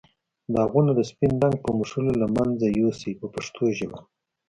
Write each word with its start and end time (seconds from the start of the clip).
داغونه 0.55 0.91
د 0.95 0.99
سپین 1.09 1.33
رنګ 1.43 1.55
په 1.63 1.69
مښلو 1.77 2.13
له 2.21 2.27
منځه 2.35 2.65
یو 2.79 2.89
سئ 2.99 3.11
په 3.19 3.27
پښتو 3.33 3.63
ژبه. 3.77 3.99